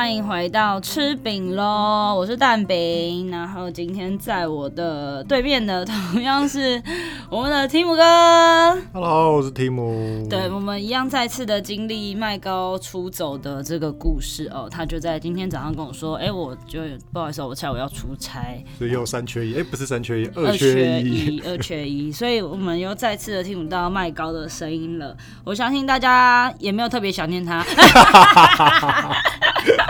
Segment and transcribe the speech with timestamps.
[0.00, 2.14] 欢迎回到吃饼喽！
[2.16, 6.82] 我是蛋饼，然后今天在我的对面的同样是
[7.28, 8.02] 我们的提姆哥。
[8.94, 10.26] Hello，我是提姆。
[10.30, 14.66] 对，我们一样再次的经历麦高出走的这个故事哦。
[14.70, 16.80] 他就在今天早上跟我说：“哎，我就
[17.12, 19.54] 不好意思，我猜我要出差，所以又三缺一。
[19.56, 22.10] 哎，不是三缺一，二缺一，二缺一。
[22.10, 25.14] 所以我们又再次的听不到麦高的声音了。
[25.44, 27.62] 我相信大家也没有特别想念他。”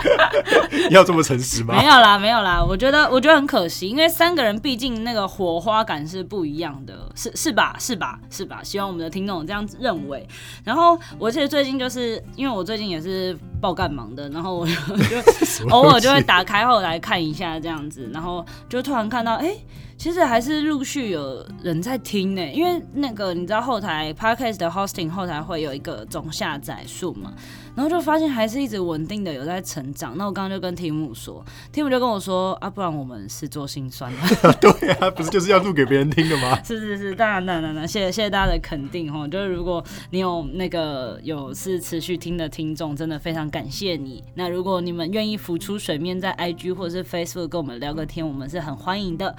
[0.91, 1.75] 要这么诚实吗？
[1.77, 2.63] 没有啦，没有啦。
[2.63, 7.77] 我觉得，我觉得很可惜，因为三个人毕竟那个火花感是不一样的，是是吧？
[7.79, 8.19] 是吧？
[8.31, 8.61] 是吧？
[8.63, 10.27] 希望我们的听众这样子认为。
[10.65, 14.73] 然后，我其实最近就是因为我最近也是爆干忙的，然后我就
[15.71, 19.65] 偶尔就会打开后来看一下这样子，然后就突然看到，哎、欸，
[19.99, 22.43] 其实还是陆续有人在听呢。
[22.53, 27.33] 因为那个你知道后台 Podcast 的 Hosting 后台会有一个总下载数嘛。
[27.81, 30.15] 然后就发现还是一直稳定的有在成长。
[30.19, 31.43] 那我刚刚就跟提姆说，
[31.73, 34.53] 提姆就跟我说啊，不然我们是做心酸的。
[34.61, 36.63] 对啊，不是就是要录给别人听的吗？
[36.63, 39.27] 是是是，当然当然当然，谢谢谢谢大家的肯定哈。
[39.29, 44.23] 就是如果你有那个有是持续听的听众，真的非常感谢你。
[44.35, 49.35] 那如果你们愿意浮出水面，在 IG 或者是 Facebook 跟我们聊个天，我们是很欢迎的。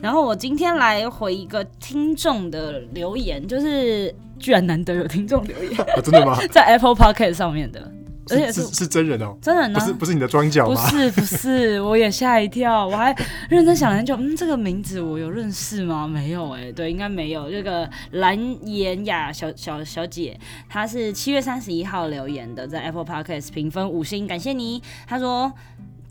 [0.00, 4.14] 然后我今天来回一个听众的留言，就是。
[4.38, 6.38] 居然难得有听众留言， 啊，真的吗？
[6.50, 7.80] 在 Apple Podcast 上面的，
[8.30, 10.74] 而且是是，是真人哦，真人呢，不是不是你的装脚吗？
[10.90, 13.14] 不是不是，我也吓一跳，我还
[13.48, 16.06] 认真想了很久，嗯，这个名字我有认识吗？
[16.08, 17.50] 没有哎，对，应该没有。
[17.50, 24.82] 这个蓝妍雅小小小姐，她是七月三十一号留言的，在 Apple Podcast 评分五星，感谢你。
[25.06, 25.52] 她说。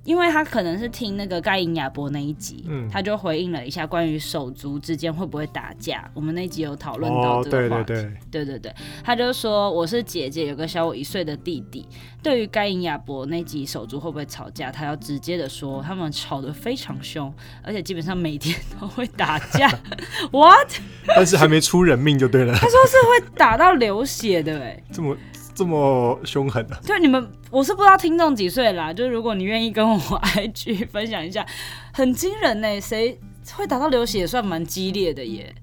[0.03, 6.09] 因为他可能是听那个盖因亚伯那一集，嗯，他就回应了一下关于手足之间会不会打架。
[6.13, 11.87] 我们那集有讨论到这个话题，哦、对，对，对，对对对，他就说我是姐姐，有个小我一岁的弟弟。
[12.21, 19.67] 对于盖因亚伯那集手足会不会吵架，他要直接的说他们吵得非常凶，而且基本上每天都会打架。
[20.31, 20.69] What？
[21.07, 22.53] 但是还没出人命就对了。
[22.53, 25.15] 他说是会打到流血的，哎，这么。
[25.53, 28.93] 这么凶狠的、啊，就你们，我是不知道听众几岁啦。
[28.93, 29.97] 就是如果你愿意跟我
[30.35, 31.45] IG 分享一下，
[31.93, 32.81] 很惊人呢、欸。
[32.81, 33.19] 谁
[33.55, 35.53] 会打到流血，算蛮激烈的耶。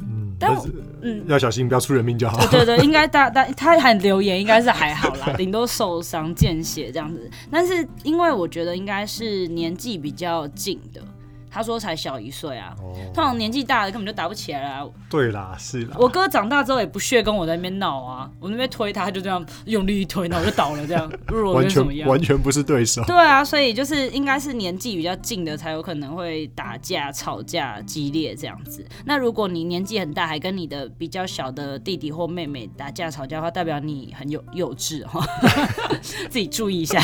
[0.00, 0.68] 嗯，但是
[1.02, 2.38] 嗯，要小心，不要出人命就好。
[2.46, 7.30] 对对对， 应该大大他喊留言，应该是还好啦，顶多受伤见血这样子。
[7.50, 11.00] 但是因为我觉得应该是年纪比较近的。
[11.54, 12.74] 他说才小一岁啊，
[13.14, 14.84] 通常年纪大的根本就打不起来啦。
[15.08, 15.96] 对啦，是啦。
[15.96, 21.08] 我哥长大之后也不屑跟我在那边闹啊，我那边推他，他就这样用力一推，然后我就倒了， 这样。
[21.52, 23.04] 完全完全不是对手。
[23.04, 28.84] 对啊，所以就是应该是年纪比较近的才有可能会打架、吵架激烈这样子。
[29.04, 35.24] 那如果你年纪很大，还跟你的比较小的弟弟或妹妹打架吵架的话，代表你很有幼稚哈，
[36.02, 37.00] 自己注意一下。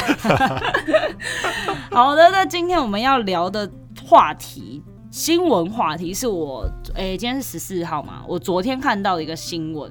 [1.93, 3.71] 好的，那今天我们要聊的。
[4.11, 4.83] 话题
[5.13, 8.25] 新闻话题是我诶、欸，今天是十四号嘛？
[8.27, 9.89] 我昨天看到的一个新闻，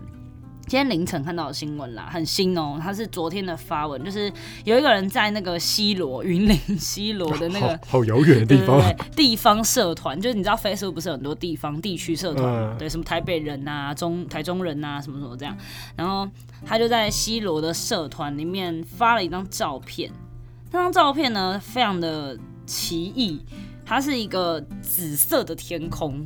[0.68, 2.80] 今天凌晨看到的新闻啦，很新哦、喔。
[2.82, 4.30] 它是昨天的发文，就是
[4.66, 8.82] 有一个人在那个西罗云林西罗的那个好遥远的地方，
[9.16, 12.76] 地方社团，就是你知道 Facebook 不是很多地方地区社团嘛？
[12.78, 15.56] 对，什么台北人啊、中台中人啊，什么什么这样。
[15.96, 16.30] 然后
[16.66, 20.12] 他就在西罗的社团里面发了一张照片，
[20.72, 23.40] 那张照片呢，非常的奇异。
[23.90, 26.24] 它是一个紫色的天空，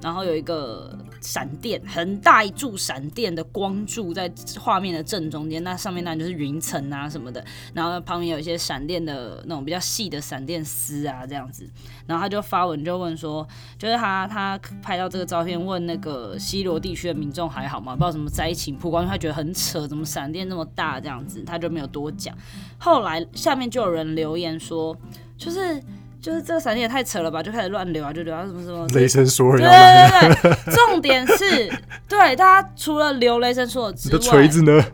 [0.00, 11.68] 然后有一个闪电，很大一柱闪电的光柱在画面的正中间，那上面当然就是云层啊什么的，然后旁边有一些闪电的那种比较细的闪电丝啊这样子，
[12.06, 13.46] 然后他就发文就问说，
[13.76, 17.92] 就是他他拍到这个照片，问那个西罗地区的民众还好吗？
[17.92, 22.34] 不知道什么灾情曝光，他觉得很扯，怎么闪电那么大这样子，他就没有多讲。
[22.78, 24.96] 后来下面就有人留言说，
[25.36, 25.78] 就是。
[26.22, 31.68] 就是这个闪电也太扯了吧，就开始乱流啊，就流啊什么什么雷神索尔，对对对对，重点是，
[32.08, 34.84] 对大家除了流雷神索尔之外，锤子呢？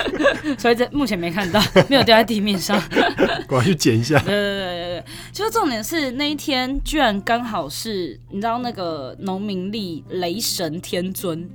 [0.58, 1.58] 锤子目前没看到，
[1.88, 2.78] 没有掉在地面上，
[3.48, 4.18] 我要去捡一下。
[4.18, 11.48] 对对对对对，就重点是那一天居然刚好是，你知道那个农民历雷神天尊。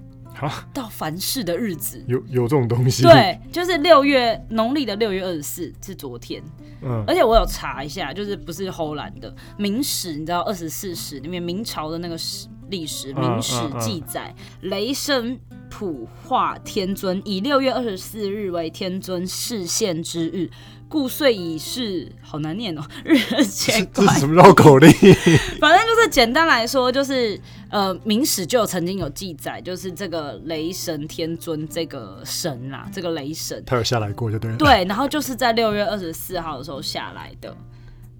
[0.73, 2.03] 到凡世的日子。
[2.07, 3.03] 有有这种东西？
[3.03, 6.41] 对，就是六月农历的六月二十四是昨天，
[6.81, 15.39] 嗯，而且我有查一下，就是不是侯兰的明史，你知道二十四史里面明朝的那个史历史明史记载，雷神
[15.69, 20.49] 普化天尊，以六月二十四日为天尊示现之日，
[20.87, 23.87] 故遂以是好难念哦， 日前
[24.17, 24.91] 什么绕口令？
[25.59, 27.39] 反正就是简单来说，就是
[27.69, 33.63] 呃，明史就曾经有记载，就是这个雷神天尊这个神啦，这个雷神。
[33.65, 34.57] 他有下来过就对了。
[34.57, 37.55] 对，然后就是在六月二十四号的时候下来的，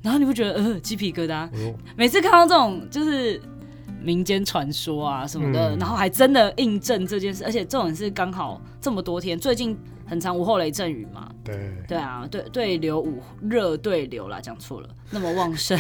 [0.04, 3.42] 然后你会觉得呃鸡皮疙瘩，哦、每次看到这种就是。
[4.02, 11.30] 民间传说啊什么的，嗯、然后还真的印证这件事，而且这种是刚好这么多天，最近很长午后雷阵雨嘛。
[11.44, 15.80] 对对啊，对对流午热对流啦，讲错了，那么旺盛，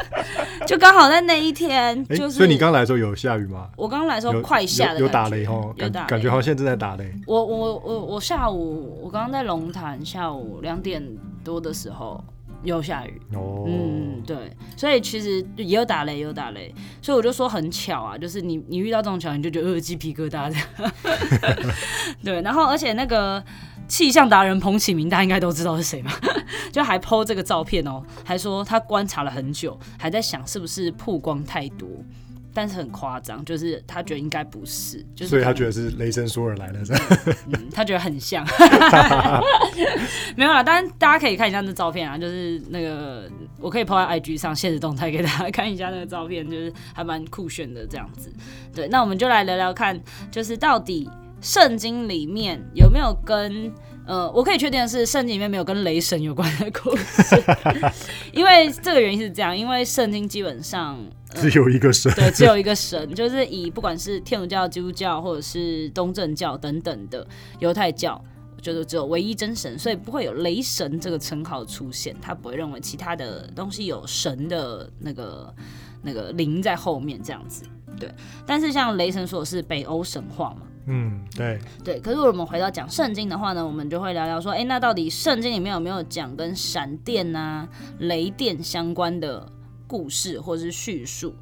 [0.66, 2.02] 就刚好在那一天。
[2.06, 3.68] 就是、欸、所以你刚来的时候有下雨吗？
[3.76, 7.12] 我刚来的时候快下的有，有打雷吼，有打，感觉好像现在正在打雷。
[7.26, 11.02] 我我我我下午我刚刚在龙潭下午两点
[11.44, 12.22] 多的时候。
[12.64, 13.66] 又下雨，oh.
[13.66, 20.92] 嗯，对，所以其实也有打雷，也有打雷，所以我就说很巧啊，就是你你遇到这种巧，你就觉得呃鸡皮疙瘩这样，
[22.22, 23.42] 对，然后而且那个
[23.88, 26.12] 气象达人彭启明，大家应该都知道是谁吧？
[26.72, 31.88] 就还 po 这个照片哦，还说他观察了很久，还在想是不是曝光太多。
[32.54, 36.80] 但是很夸张，就是他觉得应该不是，就是所以他觉得是雷神索尔来了，
[37.48, 38.46] 嗯，他觉得很像，
[40.36, 48.30] 没有啦，当然大家可以看一下那照片啊，就是那个我可以 po 在 IG 上现实动态给大家看一下那个照片，就是还蛮酷炫的这样子。
[48.74, 49.98] 对，那我们就来聊聊看，
[50.30, 51.08] 就是到底
[51.40, 53.72] 圣经里面有没有跟
[54.04, 57.42] 呃，我可以确定的是，圣经里面没有跟雷神有关的故事，
[58.32, 60.98] 因为这个原因是这样，因为圣经基本上。
[61.34, 67.26] 只有一个神，对，只有一个神， 就是以不管是天主教、基督教，或者是东正教等等的
[67.58, 68.22] 犹太教，
[68.60, 72.14] 就是只有唯一真神，所以不会有雷神这个称号出现。
[72.20, 75.54] 他不会认为其他的东西有神的那个
[76.02, 77.64] 那个灵在后面这样子。
[77.98, 78.10] 对，
[78.46, 82.00] 但是像雷神说的是北欧神话嘛，嗯，对，对。
[82.00, 87.68] 可是如果我们回到讲圣经的话呢，我们就会聊聊说，哎、欸，那到底圣经里面有没有讲跟闪电啊、
[87.98, 89.46] 雷电相关的？
[89.92, 91.34] 故事或者是叙述，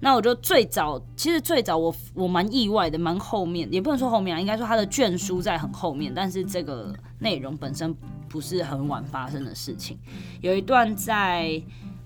[0.00, 7.94] 那我就最早，其实最早我我蛮意外的，蛮后面，也不能说后面啊，应该说他的卷书在很后面，但是这个内容本身
[8.26, 9.98] 不是很晚发生的事情。
[10.40, 11.62] 有一段在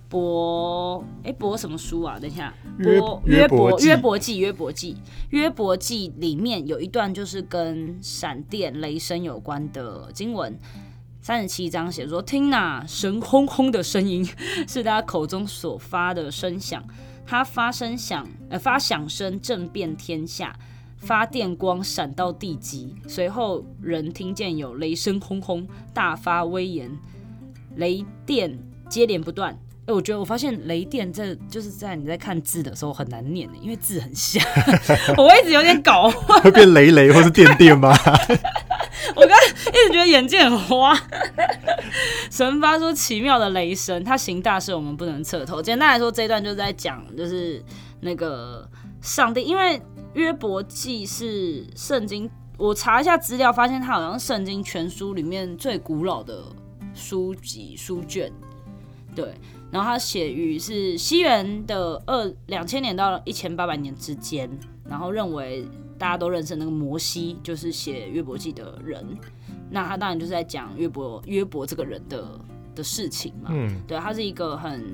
[0.09, 2.19] 博，哎、欸，博什么书啊？
[2.19, 2.53] 等一下，
[2.83, 4.97] 博约伯约伯记约伯记
[5.31, 10.59] 约伯记里面有一段就是跟闪电雷声有关的经文。
[11.23, 14.29] 三十七章写说：“听那，神轰轰的声音
[14.67, 16.83] 是他口中所发的声响，
[17.25, 20.59] 他发声响，呃，发响声震遍天下，
[20.97, 22.97] 发电光闪到地极。
[23.07, 25.65] 随后人听见有雷声轰轰，
[25.95, 26.91] 大发威严，
[27.77, 28.59] 雷电
[28.89, 29.57] 接连不断。
[29.83, 34.41] 哎、欸，我觉得我发现雷电这就是在你在看字的时候很难念的，因为字很像，
[35.19, 37.93] 我一直有点搞混，会变雷雷或是电电吗？”
[39.17, 40.97] 我刚一直觉得眼睛很花。
[42.31, 45.61] 神发出奇妙的雷声，他行大事，我们不能侧头。
[45.61, 47.63] 简单来说，这一段就是在讲，就是
[48.01, 48.67] 那个
[49.01, 49.83] 上帝，因为
[50.15, 56.45] 约伯记是圣经，我查一下资料，发现它好像是圣经全书里面最古老的
[56.95, 58.33] 书籍书卷。
[59.15, 59.35] 对，
[59.73, 64.49] 然后它写于是西元的二两千年到一千八百年之间，
[64.89, 65.67] 然后认为。
[65.99, 69.07] 大家都认识那个摩西，就是写约伯记的人。
[69.71, 72.41] 那他当然就是在讲约伯约伯这个人的
[72.75, 73.51] 的事情嘛。
[73.53, 74.85] 嗯，对，他是一个很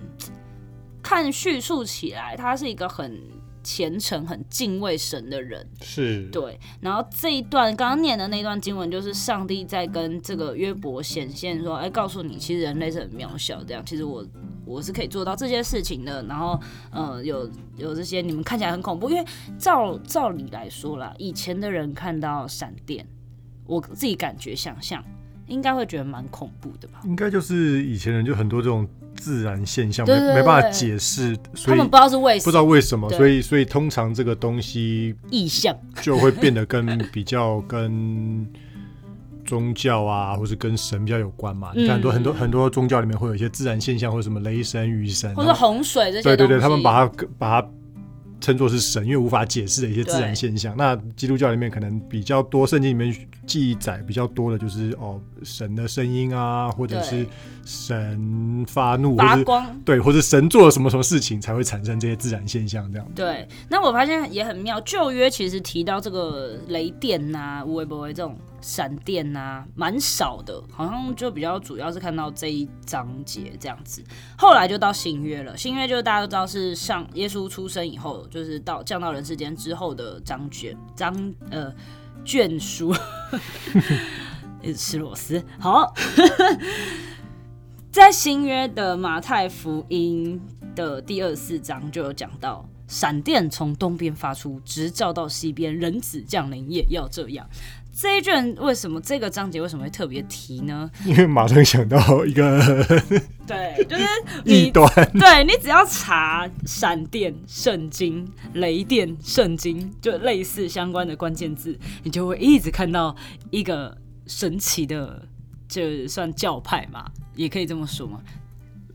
[1.03, 3.19] 看叙述起来，他是一个很
[3.63, 5.67] 虔诚、很敬畏神的人。
[5.81, 6.61] 是，对。
[6.83, 13.83] 然后这一段刚刚念的那段经文，就是上帝在跟这个约伯显现说：“哎，告诉你，其实人类是很渺小，这样。
[13.83, 14.23] 其实我。”
[14.69, 16.61] 我是可以做到这些事情的，然后，
[16.91, 19.25] 呃，有有这些你们看起来很恐怖，因为
[19.59, 23.07] 照照理来说啦，以前的人看到闪电，
[23.65, 25.03] 我自己感觉想象
[25.47, 27.01] 应该会觉得蛮恐怖的吧？
[27.05, 38.47] 应该就是以前人就很多这种自然现象，没没办法解释，所以他们不知道是为什么，不知道为什么，所以所以通常这个东西意象就会变得跟比较跟。
[39.49, 41.73] 宗教啊，或是跟神比较有关嘛？
[41.75, 46.23] 你看很多很多很多宗教里面会有一些自然现象，或者什么雷神、雨神，或者洪水这些。
[46.23, 47.69] 对对对，他们把它把它
[48.43, 50.75] 称作是神，因为无法解释的一些自然现象。
[50.77, 53.17] 那基督教里面可能比较多，圣经里面
[53.49, 57.27] 记载比较多的就是哦，神的声音啊，或者是
[57.65, 63.09] 神发怒，发光，对，或者神做了什么什么事情才会产生这些自然现象这样。
[63.15, 68.37] 对，那我发现也很妙，旧约其实提到这个雷电啊，会不会这种？
[68.61, 74.03] 闪电啊，蛮少的，好像就比较主要是看到这一章节这样子。
[74.37, 81.73] 后来就到新约了，新约就是大家都知道是上耶稣出生以后，就是到降到人世间之后的章卷章呃
[82.25, 82.95] 卷书，
[84.63, 85.43] 一 直吃螺丝。
[85.59, 85.95] 好，
[87.91, 90.41] 在新约的马太福音
[90.75, 97.49] 的第二四章就有讲到，闪电从东边发出，直照到西边，人子降临也要这样。
[98.01, 100.89] 这一卷为什么这个章节为什么会特别提呢？
[101.05, 102.61] 因为马上想到一个，
[103.45, 104.05] 对，就是
[104.47, 104.89] 异端。
[105.15, 113.17] 对，你只要查闪电圣经、雷电圣经，就类似相关的关键字，你就会一直看到
[113.51, 115.27] 一个神奇的，
[115.67, 118.21] 就算教派嘛，也可以这么说嘛。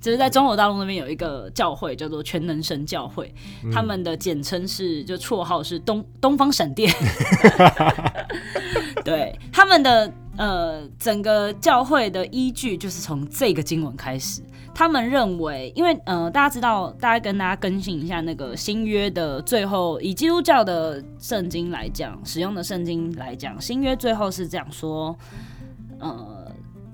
[0.03, 3.33] 就是在中国大陆那边有一个教会叫做全能神教会，
[3.63, 6.93] 嗯、他们的简称是就绰号是东东方闪电。
[9.05, 14.41] 对，他们的呃整个教会的依据就是从这个经文开始。
[14.75, 25.15] 他们认为，因为呃大家知道，大家跟大家更新一下那个新约的最后，以基督教的圣经来讲，使用的圣经来讲，新约最后是这样说，
[26.00, 26.51] 呃，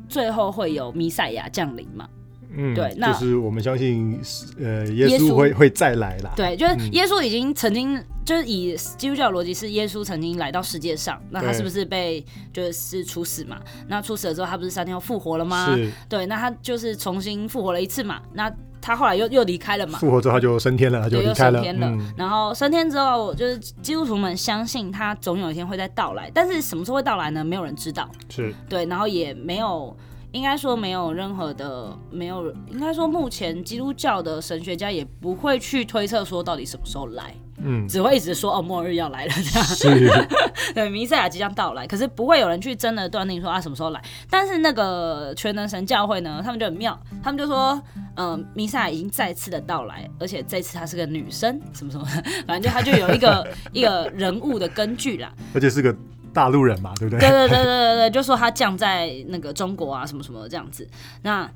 [0.07, 2.07] 最后会有弥赛亚降临嘛。
[2.51, 4.19] 嗯，对，那就是我们相信，
[4.59, 6.31] 呃，耶稣会会再来啦。
[6.35, 13.59] 对，就是耶稣已经曾经，就是以基督教逻辑是耶稣曾经来到世界上，那他是不是被就是处死嘛？
[13.87, 15.77] 那处死了之后，他不是三天后复活了吗？
[16.09, 18.19] 对，那他就是重新复活了一次嘛？
[18.33, 18.51] 那
[18.81, 19.99] 他后来又又离开了嘛？
[19.99, 21.61] 复活之后他就升天了，他就离开了。
[21.63, 22.13] 嗯。
[22.17, 27.43] 然后升天之后，就是基督徒们相信他总有一天会再到来，但是什么时候会到来呢？
[27.43, 28.09] 没有人知道。
[28.29, 28.51] 是。
[28.67, 29.95] 对，然后也没有。
[30.31, 40.27] 应该说没有任何的，没有，应该说目前基督教的神学家也不会去推测说到底什么时候来，嗯，只会一直说哦，末日要来了这样，是
[40.75, 43.99] 对，弥赛亚即将到来，可是不会有人去真的断定说啊什么时候来。
[44.29, 47.81] 但是那个全能神教会呢，他们就很妙，他们就说，
[48.15, 52.05] 嗯、呃，弥赛亚已经再次的到来，而且这次她是个女生，什么什么，
[52.45, 55.95] 反正就他就有一个 一个人物的根据啦，而且是个。
[56.33, 57.19] 大陆人嘛，对不对？
[57.19, 60.87] 对对对对对对，就说他降在那个中国啊，什么什么这样子。
[61.23, 61.49] 那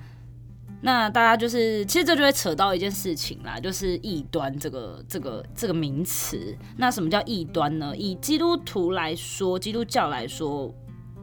[0.82, 6.54] 那大家就是，其实这就会扯到一件事情啦，就是异端这个这个这个名词。
[6.76, 7.96] 那什么叫异端呢？
[7.96, 10.74] 以基督徒来说，基督教来说，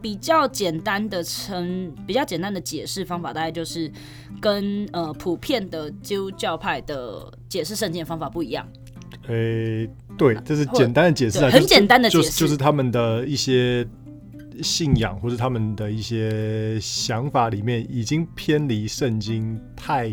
[0.01, 3.93] 比较简单的称，比较简单的解释方法，大概就是
[4.41, 8.67] 跟呃普遍的基督教派的解释圣经的方法不一样。
[9.31, 13.87] 诶、欸，对，这是简单的解释啊，很简单的解释，就是就是他们的一些
[14.63, 20.11] 信仰或者他们的一些想法里面已经偏离圣经太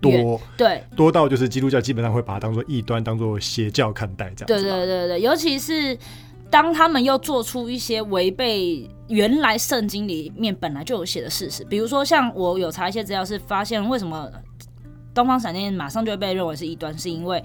[0.00, 4.46] 多，对，多到就是基督教基本上会把它当做异端，当做邪教看待这样。
[4.46, 5.96] 对对对对，尤其是
[6.50, 14.30] 当他们又做出一些违背原来圣经里面本来就有写的事实，比如说像我有查一些资料，是发现为什么
[15.12, 17.42] 东方闪电马上就会被认为是异端，是因为。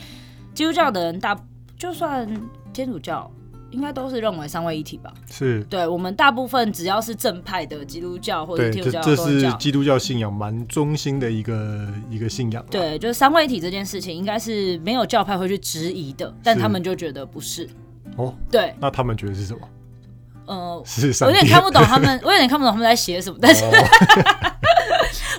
[0.59, 1.33] 基督教的人大，
[1.77, 2.27] 就算
[2.73, 3.31] 天主教，
[3.71, 5.09] 应该都是认为三位一体吧？
[5.31, 12.61] 是，对我们大部分只要是正派的基督教或者天主教，这是基督教信仰蛮中心的一个一个信仰。
[12.69, 17.69] 对，就是三位一体这件事情，应该是没有教派会去质疑的，但他们就觉得不是。
[18.17, 19.61] 哦，对，那他们觉得是什么？
[20.45, 20.83] 呃，
[21.21, 23.63] 我有点看不懂他们，我有点看不懂他们在写什么，但是。
[23.63, 23.71] 哦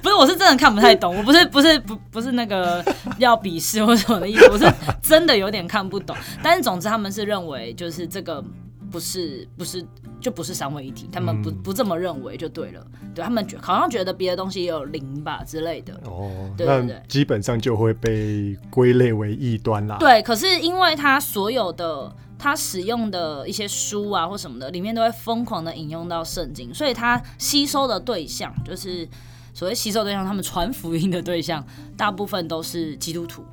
[0.03, 1.17] 不是，我是真的看不太懂。
[1.17, 2.85] 我不是，不是，不，不是那个
[3.19, 4.49] 要鄙视或什么的意思。
[4.51, 4.65] 我是
[5.03, 6.17] 真的有点看不懂。
[6.43, 8.43] 但是总之，他们是认为就是这个
[8.91, 9.85] 不是，不是，
[10.21, 11.09] 就不是三位一体。
[11.13, 12.85] 他们不不这么认为就对了。
[13.15, 15.95] 对，他们觉好像觉得别的东西也有灵吧之类的。
[16.05, 19.97] 哦，对对对，基本上就会被归类为异端啦。
[19.99, 29.09] 对，可是因为他所有的他使用的一些书啊或什么的，里面都会疯狂的引用到圣经，所以他吸收的对象就是。
[29.53, 31.65] 所谓吸收对象，他们传福音的对象，
[31.97, 33.45] 大部分都是基督徒。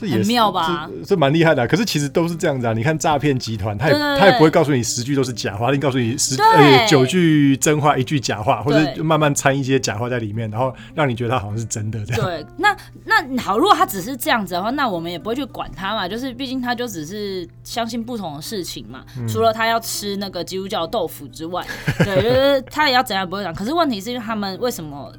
[0.00, 0.88] 这也很妙吧？
[1.04, 1.66] 这蛮厉害的、啊。
[1.66, 2.72] 可是其实都是这样子啊！
[2.72, 12.24] 你看诈骗集团，他也他也不会告诉你十句都是假话，他告诉你十呃九句真话，一句假话，或者慢慢掺一些假话在里面，然后让你觉得他好像是真的这样。
[12.24, 16.08] 对，那那好，如果他只是这样子的话，那我们也不会去管他嘛。
[16.08, 19.04] 就是毕竟他就只是相信不同的事情嘛。
[19.18, 21.62] 嗯、除了他要吃那个基督教豆腐之外，
[21.98, 23.54] 对，就是他也要怎样不会讲。
[23.54, 25.12] 可是问题是因为他们为什么？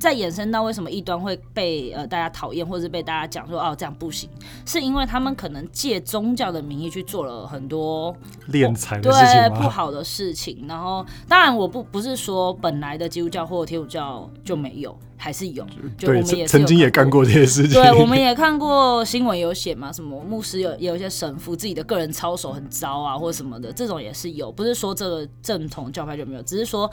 [0.00, 4.28] 再延伸到为什么异端会被呃大家讨厌，或者是被大家讲说哦这样不行，
[4.64, 8.16] 是因为他们可能借宗教的名义去做了很多
[8.50, 10.64] 敛财的事情，对不好的事情。
[10.66, 15.66] 然后当然我不不是说本来的基督教或天主教就没有，还是有。
[15.98, 17.72] 就我们也曾经也干过这些事情。
[17.72, 24.50] 对，我们也看过新闻有写嘛，什么牧师有有一些神父自己的个人操守很糟啊，或者什么的，这种也是有。
[24.50, 26.90] 不是说这个正统教派就没有，只是说。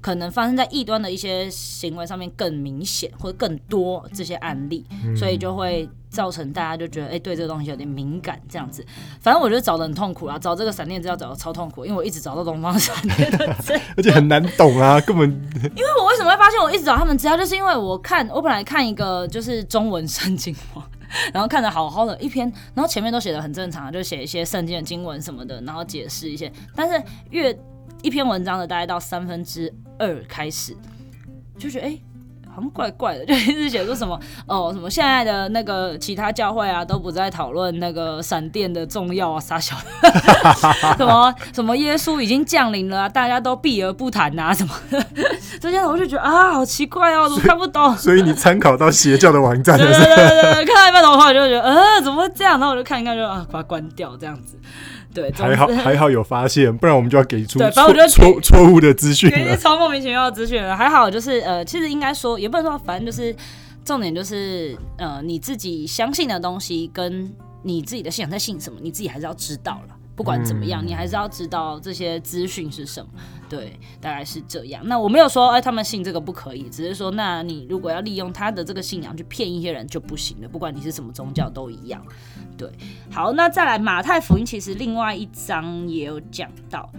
[0.00, 8.84] 可能发生在异端的一些行为上面更明显或者更多这些案例，嗯、所以就会造成大家就觉得哎、欸，对这个东西有点敏感这样子。
[9.20, 13.56] 反正我觉得找的很痛苦啊，找这个闪电资料找的超痛苦，因为我一直找到东方闪电的
[13.96, 15.28] 而且很难懂啊， 根本。
[15.28, 20.84] 因为我为什么会发现我一直找他们资料，就是因为我看我本来看一个就是中文圣经嘛。
[21.32, 26.52] 然后看着好好的一篇，然后前面都写的很正常，就写一些圣经的经文什么的，然后解释一些。
[26.74, 27.00] 但是
[27.30, 27.56] 越
[28.06, 30.76] 一篇文章的大概到三分之二开始，
[31.58, 31.90] 就觉得哎。
[31.90, 32.02] 欸
[32.56, 39.76] 好像怪怪的，就一直写说什么 哦，什么现在的那个其他教会啊，都不再讨论那个闪电的重要啊，啥小，
[40.96, 45.06] 什么什么耶稣已经降临了啊，大家都避而不谈啊，什么的
[45.60, 47.94] 这些我就觉得啊，好奇怪哦，怎么看不懂？
[47.98, 52.58] 所以你参考到邪教的网站，对对对对，看到一半的话，我就觉得呃，怎么会这样？
[52.58, 54.58] 然后我就看一看，就啊，把它关掉这样子。
[55.22, 60.76] 对，还好还好有发现，不然我们就要给出错错错误的资讯，了超莫名其妙的资讯了。
[60.76, 63.34] 还好就是呃，其实应该说也不能说，反正就是
[63.84, 67.32] 重点就是呃，你自己相信的东西跟
[67.62, 69.95] 你自己的信仰在信什么，你自己还是要知道了。
[70.16, 73.08] 不管怎么样，你还是要知道这些资讯是什么。
[73.48, 74.82] 对，大概是这样。
[74.86, 80.48] 那我没有说，哎，他们信这个不可以，只是说，那你如果要利用他的这个信仰去骗一些人就不行了。
[80.48, 82.02] 不管你是什么宗教都一样。
[82.56, 82.68] 对，
[83.12, 86.90] 好，那再来马太福音，其实另外一章也有讲到，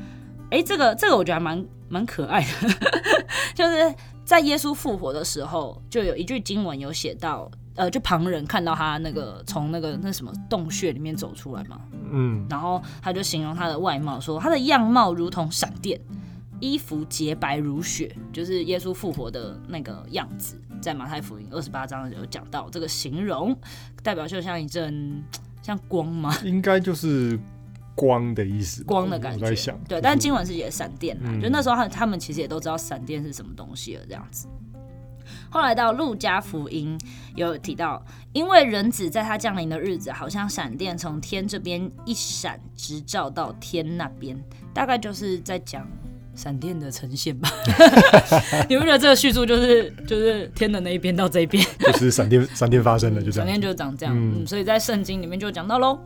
[0.51, 2.69] 哎，这个这个我觉得还蛮蛮可爱的，
[3.55, 3.93] 就是
[4.23, 7.49] 在耶稣复活的时候，就有一句经文有写到。
[7.77, 11.79] 呃，就旁人看到他那个从那个那什么洞穴里面走出来嘛，
[12.11, 15.99] 嗯，然后他就形容他的外貌，说他的样貌如同闪电，
[16.59, 23.55] 衣服洁白如雪，就是耶稣复活的那个样子，在马太福音二十八章有讲到这个形容，
[24.01, 25.23] 代表就像一阵
[25.61, 26.35] 像光吗？
[26.43, 27.39] 应该就是
[27.93, 29.45] 光的意思，光的感觉。
[29.45, 34.47] 我在想，对，就是、但经文是写闪电嘛，嗯、就那时候他他们其实也都知道闪电是什么东西了，这样子。
[35.57, 36.95] 后来到路加福音
[37.35, 37.99] 有提到，
[38.31, 44.39] 因为人子在他降临的日子，好像闪电从天这边一闪，直照到天那边，
[44.71, 45.83] 大概就是在讲。
[46.37, 47.49] 闪电的呈现吧，
[48.69, 55.99] 你不觉得这个叙述就是就是天的那一边到这一边，就是闪电闪电发生了，就这样，闪电就是长这样，嗯，所以在圣经里面就讲到喽，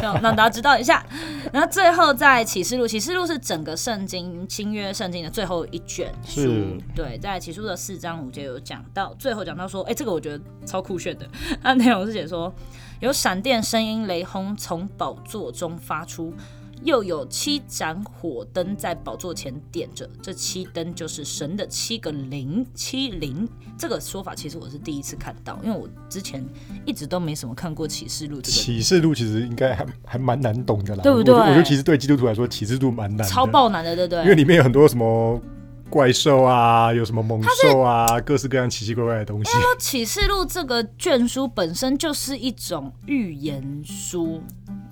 [0.00, 1.04] 让 让大家知道一下。
[1.52, 11.28] 然后最后在启示录，启示录是整个圣经新约圣经的最后一卷书，是对，在启示录的四章五节有讲到，最后讲到说，哎、欸，这个我觉得超酷炫的，
[11.64, 12.54] 那内容是写说
[13.00, 16.32] 有闪电声音、雷轰从宝座中发出。
[16.82, 23.48] 又有七盏火灯在宝座前点着，这七灯就是神的七个灵，七灵。
[23.78, 26.44] 这个说法其实我是第一次看到，因为我之前
[26.84, 28.40] 一直都没什么看过启示录。
[28.40, 31.34] 这个启示录其实应该还还蛮难懂的啦，对不对？
[31.34, 34.22] 我觉得其实对基督徒来说，启示录蛮难，超爆难的，对不对？
[34.22, 35.40] 因为里面有很多什么
[35.90, 39.50] 怪兽啊，有什么猛兽啊，各式各样奇奇怪怪的东西。
[39.58, 44.40] 因为启示录这个卷书本身就是一种预言书，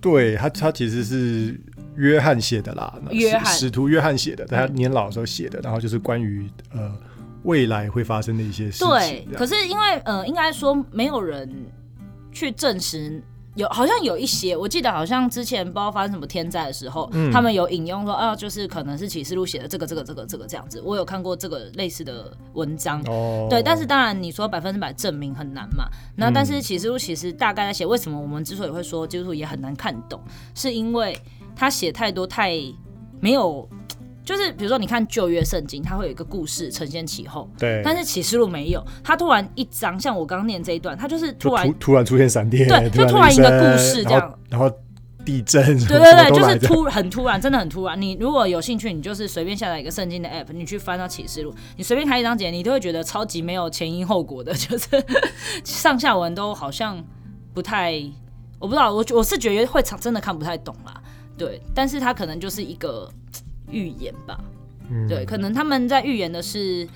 [0.00, 1.60] 对它，它其实是。
[1.96, 6.92] 约翰写的啦，约翰使徒约翰写的，他年老的时候写的，然后就是关于呃
[7.44, 8.88] 未来会发生的一些事情。
[8.88, 11.48] 对，可是因为呃，应该说没有人
[12.32, 13.22] 去证实，
[13.54, 20.80] 有好像有一些，我记得好像之前不知道发生什么天灾的时候，嗯、他们有引用说啊，就是可能是启示录写的这个这个这个这个这样子。
[20.80, 25.84] 我有看过这个类似的文章，哦、对，但是当然你说百分之百证明很难嘛。
[26.16, 30.20] 那但是启示录其实大概在写为什么我们之所以会说基督徒也很难看懂，
[30.56, 31.16] 是因为。
[31.56, 32.52] 他写太多太
[33.20, 33.68] 没有，
[34.24, 37.82] 就是比如说你看旧约圣经，它会有一个故事承先启后，对。
[37.84, 44.70] 但是启示录没有，他突然一张，像我刚刚念这一段，他就是突然突，突然出现闪电，对，就突然一个故事这样，然后，
[45.24, 48.00] 地震，对对对，就是突很突然，真的很突然。
[48.00, 54.86] 你如果有兴趣，你就是随便下载一个圣经的 app，你去翻到启示录，你随便开一章节，你都会觉得超级没有前因后果的， 就是
[55.64, 57.02] 上下文都好像
[57.54, 58.02] 不太，
[58.58, 61.00] 我不知道，我我是觉得会真的看不太懂啦。
[61.36, 63.10] 对，但是他可能就是一个
[63.70, 64.38] 预言吧。
[64.90, 66.86] 嗯、对，可能他们在预言的是，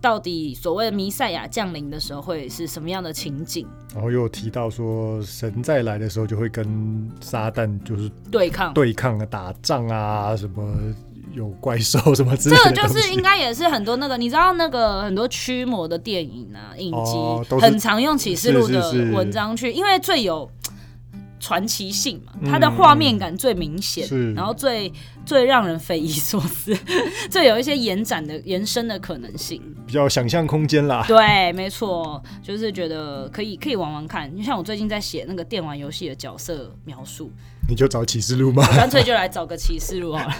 [0.00, 3.66] 到底所谓的弥赛亚降临的时候会是什么样的情景。
[3.92, 10.74] 然后又提到说，神再来的时候就会跟撒旦就是对抗、对抗啊、打仗啊，什么
[11.34, 12.72] 有怪兽 什么之类的。
[12.72, 20.50] 这个就是应该也是很多那个，你知道那个很多驱魔的电影啊、影集，哦、很常用启示录的文章去，因为最有。
[21.44, 24.90] 传奇性嘛，它的画面感最明显，嗯、然后最
[25.26, 26.74] 最让人匪夷所思，
[27.28, 31.04] 最有一些延展的延伸的可能性，比较想象空间啦。
[31.06, 34.34] 对，没错，就是觉得可以可以玩玩看。
[34.34, 37.30] 就像我最近在写那个电玩游戏的角色描述。
[37.66, 38.66] 你就找启示录吗？
[38.76, 40.34] 干脆就来找个启示录好了，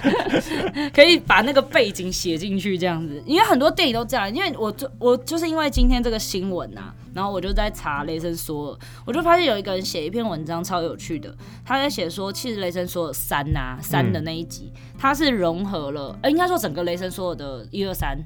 [0.95, 3.23] 可以把那个背景写进去这样子。
[3.27, 18.19] 因为很多电影都这样，因为我就我就是因为今天这个新闻呐、啊，然后我就在查雷神索尔，我就发现有一个人写一篇文章超有趣的，他在写说，其实雷神索尔三呐三的那一集，他、嗯、是融合了，呃，应该说整个雷神索尔的一二三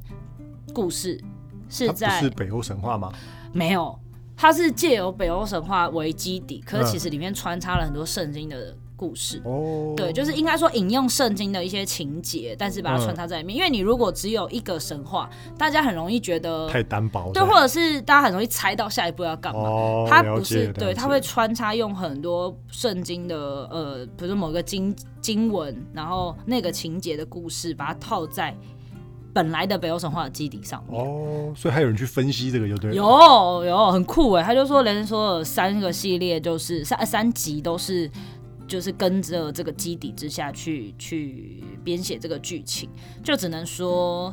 [0.72, 1.20] 故事
[1.68, 3.12] 是在是北欧神话吗？
[3.52, 3.98] 没有，
[4.36, 8.74] 它是借由北欧神话为基底，可是其实里面穿插了很多圣经的。
[8.98, 13.56] 故事哦，对，就是应该说引用圣经的一些情节，但是把它穿插在里面。
[13.56, 19.60] 嗯、因为你如果只有一个神话，大家很容易觉得太单薄，对，或者是大家很容易猜到下一步要干嘛。
[19.60, 23.36] 哦、它不是，对，它会穿插用很多圣经的
[23.70, 28.52] 呃，比如说某个经经文，然后那个情节的故事，把它套在
[29.32, 31.00] 本来的北欧神话的基底上面。
[31.00, 32.96] 哦，所以还有人去分析这个，就对了。
[32.96, 38.10] 有有很酷哎，他就说，人说三个系列就是三三集都是。
[38.68, 42.88] 就是跟着这个基底之下去去编写这个剧情，
[43.24, 44.32] 就只能说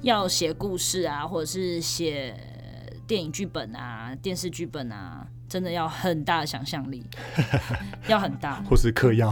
[0.00, 2.34] 要写故事啊，或者是写
[3.06, 7.04] 电影剧本啊、电视剧本啊，真的要很大的想象力，
[8.08, 9.28] 要很大， 或是嗑药。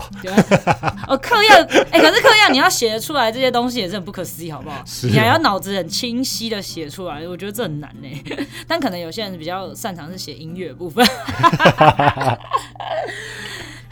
[1.09, 1.57] 哦，嗑药，
[1.91, 4.85] 哎、欸，可是嗑药你要写得出来这些东西也是很不可思议，好不好？
[5.05, 8.25] 你还要脑子很清晰的写出来，我觉得这很难呢。
[8.69, 11.05] 但可能有些人比较擅长是写音乐部分。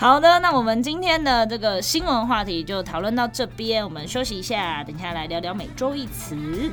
[0.01, 6.73] 好的，那我们今天的这个新闻话题就讨论到这边，我们休息一下，等下来聊聊每周一词。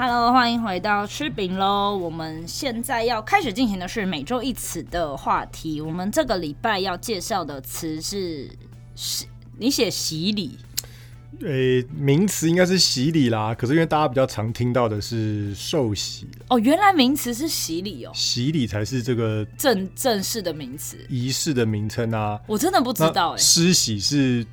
[0.00, 1.96] Hello，欢迎回到吃饼喽！
[1.96, 5.80] 我们现在要开始进行的是每周一词的话题。
[5.80, 8.48] 我们这个礼拜要介绍的词是
[8.94, 9.26] 洗，
[9.58, 10.56] 你写洗礼？
[11.40, 13.52] 诶、欸，名词应该是洗礼啦。
[13.52, 22.38] 可是因为大家比较常听到的是受洗哦，原来名词是洗礼哦，洗礼才是这个正正式的名词，仪式的名称啊。
[22.46, 24.46] 我真的不知道哎，施洗是。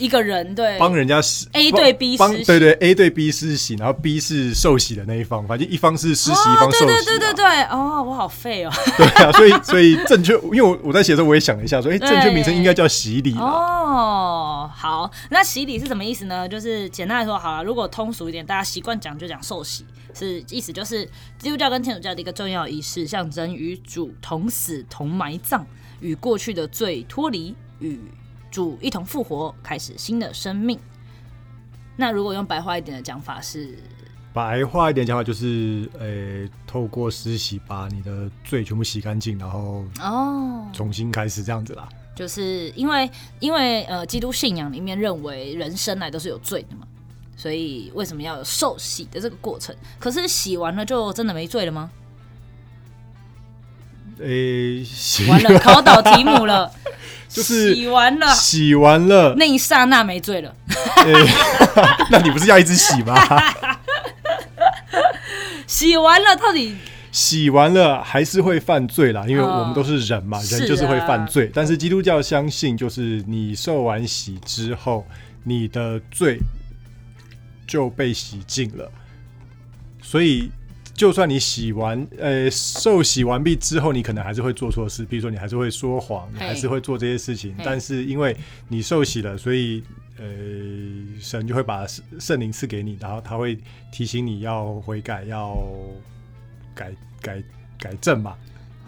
[0.00, 6.86] 一个人对帮人家施 A 对 B 施洗，对对 A 对 B 施洗，然后 B 是受洗的那一方，反正一方是施洗，哦、一方受洗。
[6.86, 8.72] 对对对对对，哦，我好废哦。
[8.96, 13.34] 对啊，所以所以正确，因为我我在写的时候我也想了一下，说哎，正确名称应该叫洗礼。
[13.34, 16.48] 哦，好，那洗礼是什么意思呢？
[16.48, 19.84] 就是简单来说，好了，如果通俗一点，大家习惯讲就讲受洗，
[20.14, 21.06] 是意思就是
[21.38, 25.64] 基督教跟天主教的一个重要仪式，象征与主同死同埋葬，
[26.00, 28.00] 与过去的罪脱离与。
[28.50, 30.78] 主一同复活，开始新的生命。
[31.96, 33.78] 那如果用白话一点的讲法是，
[34.32, 41.88] 白话一点讲法就是，呃、欸，透过施洗把你的罪全部洗干净，然后哦，重新开始这样子啦。
[42.14, 46.86] 就是因为因为呃，基督信仰里面认为人生来都是有罪的嘛，
[47.36, 49.74] 所以为什么要有受洗的这个过程？
[49.98, 51.90] 可是洗完了就真的没罪了吗？
[54.18, 56.70] 诶、欸，洗完了， 考倒题目了。
[57.30, 60.52] 就是洗完了，洗完了，那一刹那没罪了。
[60.96, 61.14] 欸、
[62.10, 63.14] 那你不是要一直洗吗？
[65.66, 66.76] 洗完了，到底
[67.12, 71.44] 洗完了还是会犯罪啦，因为我们都是人嘛，哦、人就是会犯罪。
[71.44, 75.06] 是啊、但是基督教相信，就是你受完洗之后，
[75.44, 76.38] 你的罪
[77.66, 78.90] 就被洗净了，
[80.02, 80.50] 所以。
[81.00, 87.54] 就算你洗完，呃，受洗完毕之后，你可能还是会做错事，比如说你还是会说谎，你还是会做这些事情。
[87.64, 88.36] 但是因为
[88.68, 89.82] 你受洗了，所以
[90.18, 90.26] 呃，
[91.18, 91.86] 神就会把
[92.18, 93.58] 圣灵赐给你，然后他会
[93.90, 95.56] 提醒你要悔改，要
[96.74, 97.42] 改改
[97.78, 98.36] 改正嘛。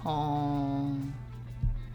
[0.03, 0.95] 哦。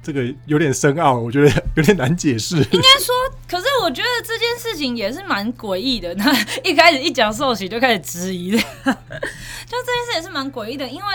[0.07, 2.55] 这个有点深奥，我觉得 有点难解释。
[2.55, 3.13] 应该说，
[3.45, 6.15] 可是我觉得这件事情也是蛮诡异的。
[6.15, 11.05] 那一开始一讲受喜就开始质疑的， 就这件事也是蛮诡异的，因为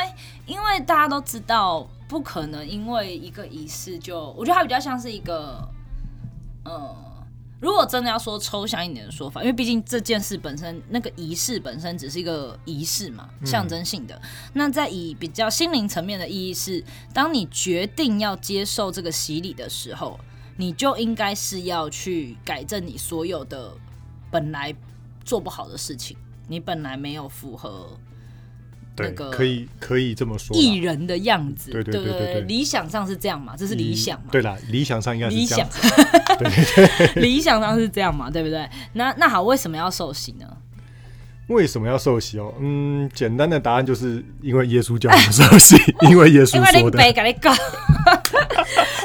[0.44, 5.66] 因为大家都知道，不可能因为一个仪式就，我觉得它比较像是一个，
[6.66, 6.94] 嗯。
[7.62, 14.16] 如果真的要说抽象一点的说法，因为毕竟这件事本身，那个仪式本身只是一个仪式嘛，象征性的。
[14.16, 14.20] 嗯、
[14.54, 16.82] 那在以比较心灵层面的意义是，
[17.14, 20.18] 当你决定要接受这个洗礼的时候，
[20.56, 23.72] 你就应该是要去改正你所有的
[24.28, 24.74] 本来
[25.24, 26.16] 做不好的事情，
[26.48, 27.96] 你本来没有符合
[28.96, 35.68] 那个可以可以这么说，艺人的样子，对对对对，理想上是这样嘛，这是理想嘛，对啦，理想上应该是这样，
[36.38, 38.68] 对对对，理想上是这样嘛，对不对？
[38.92, 40.46] 那那好，为什么要受洗呢？
[41.48, 42.54] 为什么要受洗哦？
[42.60, 45.76] 嗯，简单的答案就是因为耶稣叫我们受洗，
[46.08, 46.98] 因为耶稣说的。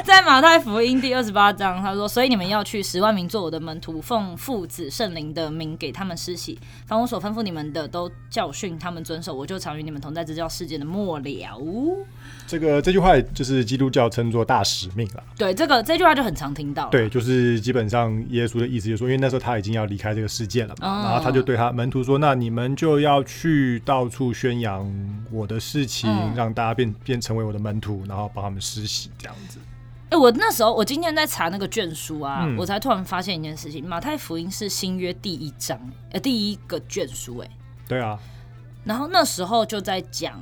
[0.08, 9.34] 在马太福音第二十八章，他说：“所以你们要去，十万名做我的门徒，奉父子圣灵的名给他们施洗，凡我所吩咐你们的，都教训他们遵守。
[9.34, 11.28] 我就常与你们同在，直到世界的末了。”
[12.48, 15.22] 这个这句话就是基督教称作大使命了。
[15.36, 16.88] 对，这个这句话就很常听到。
[16.88, 24.90] 对，就是基本上耶稣的意思就是说，因为那时候他已经要离开这个世界了嘛，哦、然后他就对他门徒说：“那你们就要去到处宣扬
[25.30, 29.58] 我的事情，嗯、让大家变变成为我的门徒，然后帮他们施洗这样子。”
[30.10, 35.78] 哎，我那时候我今天在查那个卷书啊，嗯、我才突然发现一件事情：马太福音是新约第一章，
[36.12, 37.38] 呃，第一个卷书。
[37.38, 37.50] 哎，
[37.86, 38.18] 对啊。
[38.84, 40.40] 然后那时候就在讲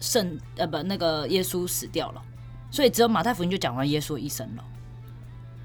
[0.00, 2.22] 圣呃不那个耶稣死掉了，
[2.70, 4.64] 所以只有马太福音就讲完耶稣一生了。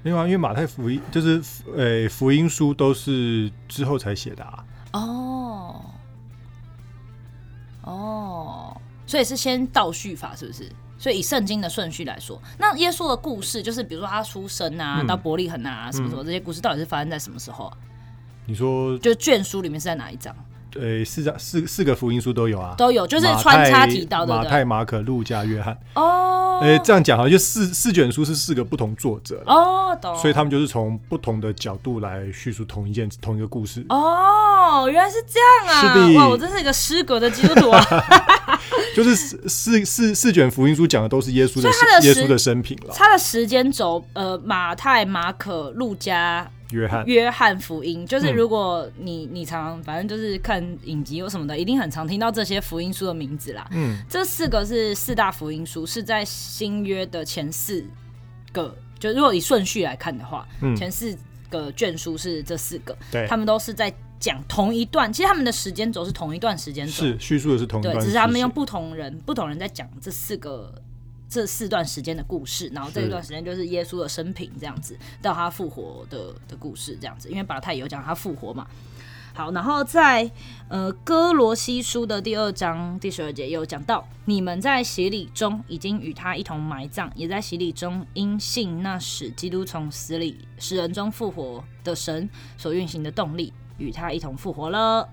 [0.04, 1.42] 没有啊，因为马太福音就是
[1.76, 4.64] 呃福音书都是之后才写的啊。
[4.92, 5.84] 哦
[7.82, 10.70] 哦，所以是先倒叙法是不是？
[10.98, 17.76] 所以以圣经的顺序来说，那耶稣的故事就是，比如说他出生啊，嗯、到伯利恒啊，什么什么这些故事，到底是发生在什么时候啊？
[18.46, 20.34] 你说，就是卷书里面是在哪一章？
[20.70, 25.76] 对，四章四四个福音书都有啊，都有，就是穿插提到的马太、马可、路加、约翰。
[25.94, 30.14] 哦，哎，这样讲好像就四四卷书是四个不同作者哦，懂。
[30.18, 33.86] 所以他们就是从不同的角度来叙述同一件同一个故事。
[33.88, 35.80] 哦，原来是这样啊！
[35.94, 37.82] 是的，哇，我真是一个失格的基督徒啊！
[38.96, 41.68] 就是四四四四卷福音书讲的都是耶稣的
[42.02, 42.94] 耶稣的生平了。
[42.94, 46.50] 他的时间轴，呃，马太、马可、路加。
[46.72, 53.64] 约翰约翰福音，就是如果你你常反正就是看影集或什么的，一定很常听到这些福音书的名字啦。
[53.70, 57.84] 嗯，这四个是四大福音书，是在新约的前四
[58.52, 58.76] 个。
[58.98, 61.16] 就如果以顺序来看的话，嗯，前四
[61.48, 65.12] 个卷书是这四个，对，他们都是在讲同一段。
[65.12, 70.74] 其实他们的时间轴是同一段时间轴，是叙述的是同一段，对，只是他们用不同人不同人在讲这四个。
[71.28, 77.28] 这四段时间的故事，然后这一段时间就是耶稣的生平，这样子到他复活的的故事，这样子。
[77.28, 78.64] 因为马太有讲他复活嘛。
[79.34, 80.30] 好，然后在
[80.68, 95.08] 呃哥罗西书的第二章第十二节有讲到，你们在洗礼中已经与他一同埋葬，也在洗礼中因信那使基督从死里使人中复活的神所运行的动力，与他一同复活了。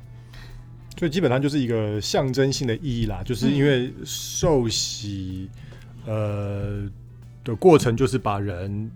[0.97, 5.49] 所以基本上就是一个象征性的意义啦，就是因为受洗。
[6.06, 6.84] 呃，
[7.45, 8.91] 的过程就是把人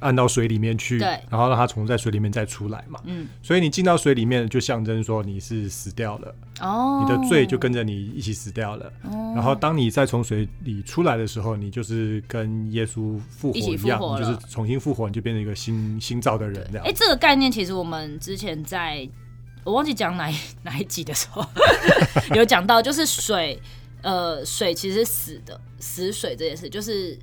[0.00, 3.00] 按到水里面去，对，然后让它从在水里面再出来嘛。
[3.04, 8.92] 嗯，所以你进到水里面，就象征说你是死掉了，哦，你的罪就跟着你一起死掉了。
[9.04, 16.86] 哦，然后当你再从水里出来的时候，你就是跟耶稣复活一样，就是重新复活，你就变成一个新新造的人这样。
[16.86, 19.08] 哎，这个概念其实我们之前在
[19.62, 20.30] 我忘记讲哪
[20.62, 21.44] 哪一集的时候
[22.34, 23.60] 有讲到，就是水。
[24.02, 27.18] 呃，水其实是死的，死水这件事就是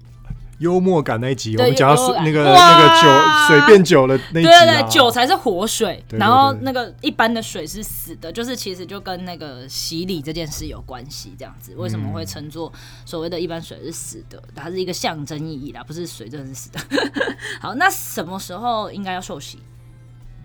[0.62, 3.08] 幽默感那一集，我们讲到水那个那个酒
[3.48, 12.72] 水变酒了那一集，对对对，酒才是活水，然后那个一般的水是死的，就是其实就跟那个洗礼这件事有关系，这样子为什么会称作
[13.08, 14.42] 所谓的一般水是死的？
[14.56, 16.80] 它是一个象征意义啦，不是水真的是死的。
[17.60, 19.58] 好，那什么时候应该要受洗？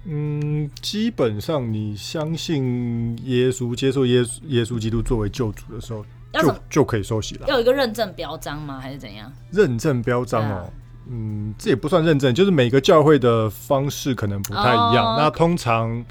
[0.07, 6.03] 嗯，基本上你相信耶稣，接受耶稣耶稣基督作为救主的时候。
[6.43, 7.47] 就就可以收洗了。
[7.47, 8.79] 要有一个认证标章吗？
[8.81, 9.33] 还是怎样？
[9.51, 10.71] 认证标章哦，啊、
[11.09, 15.05] 嗯，这也不算认证，就是每个教会的方式可能不太一样。
[15.05, 16.05] 哦、那通常，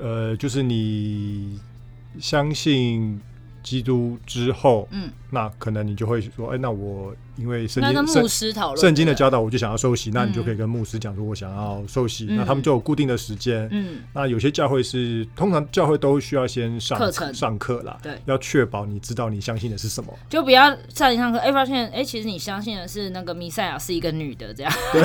[0.00, 1.60] 呃，就是你
[2.18, 3.20] 相信
[3.62, 7.14] 基督之后，嗯，那可能你就会说，哎，那我。
[7.36, 8.26] 因为圣经
[8.76, 13.68] 圣经的教导，我就想要受洗，那你就可以跟牧师讲说，我想要受洗，那他们就有固定的时间。
[13.72, 24.72] 嗯，那有些教会是通常教会都需要先上课程上课啦，对，要确保你知道你相信的是什么，就不要上一上课，哎，发现哎，其实你相信的是那个弥赛亚是一个女的，这样。
[24.92, 25.02] 对，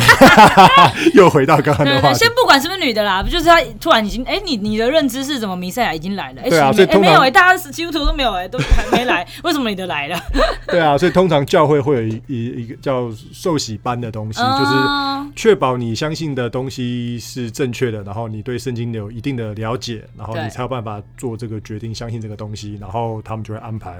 [1.16, 5.56] 又回到刚刚的话，先不管是不是女的啦，不就是他突然已经哎，你你的认知是什么？
[5.56, 10.20] 弥赛亚已经来了，对啊，所以没有哎，大家基督徒都没有哎，都还没来，为什么你的来了？
[10.68, 12.19] 对啊，所以通常教会会有一。
[12.28, 24.00] 一一个叫受洗班的东西，就是确保你相信的东西是正确的，然后你对圣经有一定的了解，然后你才有办法做这个决定，相信这个东西，然后他们就会安排，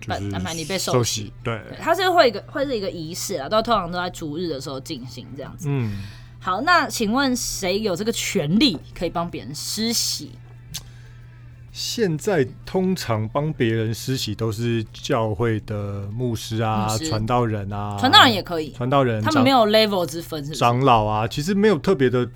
[0.00, 1.32] 就是安排你被受洗。
[1.42, 5.68] 对，它是会一个会是一个仪式啊，都通常都在主日的时候进行这样子。
[5.70, 6.02] 嗯，
[6.40, 10.32] 好，那请问谁有这个权利可以帮别人施洗？
[11.76, 22.26] 现在通常帮别人施洗都是教会的牧师啊、传道人啊，传道人也可以，传道人他们没有 level 之分是不是，长老啊，其实没有特别的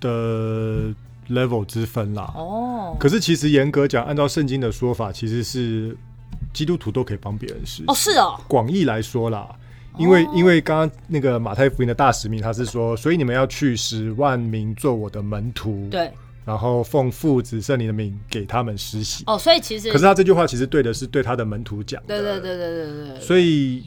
[0.00, 0.88] 的
[1.28, 2.32] level 之分啦。
[2.34, 5.94] 哦，可是其实严格讲，按照圣经的说法，其实是
[6.54, 7.84] 基督徒都可以帮别人施洗。
[7.88, 8.40] 哦，是哦。
[8.48, 9.46] 广义来说啦，
[9.98, 15.86] 因为、哦、因为刚刚那个马太福音的大使命，他是说，所以你们要去使万民做我的门徒。
[15.90, 16.10] 对。
[16.46, 19.24] 然后奉父子圣灵的名给他们施洗。
[19.26, 22.06] 哦，所以其实，可是他这句话其实对的是对他的门徒讲的。
[22.06, 23.20] 对对对对对对，对。
[23.20, 23.84] 所以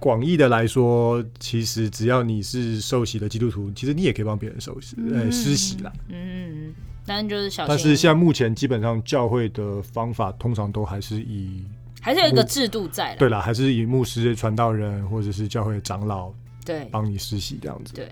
[0.00, 5.92] 广义的来说，其实只要你是受洗的基督徒，其实你也可以帮别人受洗，呃、嗯，施洗啦。
[6.08, 6.74] 嗯，
[7.06, 7.68] 但就是小。
[7.68, 11.62] 但是现在目前基本上教会的方法通常都还是以，
[12.00, 13.14] 还是有一个制度在。
[13.14, 16.32] 对啦，还是以牧师、传道人或者是教会的长老
[16.64, 17.94] 对帮你施洗这样子。
[17.94, 18.08] 对。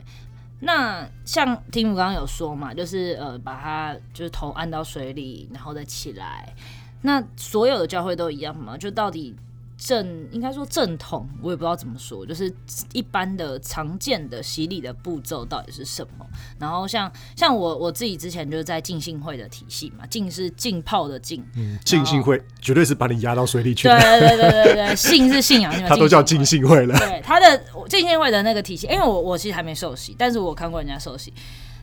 [0.61, 6.55] 那像提姆刚刚有说嘛，就是呃，把他就是头按到水里，然后再起来。
[7.03, 8.77] 那所有的教会都一样吗？
[8.77, 9.35] 就到底？
[9.83, 12.53] 正应该说正统，我也不知道怎么说，就是
[12.93, 16.27] 一般的常见的洗礼的步骤到底是什么？
[16.59, 23.89] 然后像像我我自己之前就是在浸信会的体系嘛，浸是浸泡的浸，嗯，浸信会绝对是把你压到水里去。
[23.89, 26.99] 对对对对对对， 信是信仰，他都叫浸信会了。
[26.99, 31.33] 对，他的浸信会的那个体系，因为我我其实还没受洗，但是我看过人家受洗。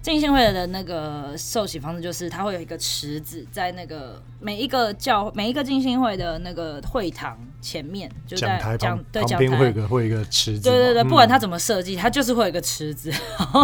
[0.01, 13.11] 浸信会的那个受洗方式就是，它会有一个池子在那个每一个教每一个浸信会的那个会堂前面，就在讲台对讲台会有个会有一个池子，对对对，不管它怎么设计，它就是会有一个池子。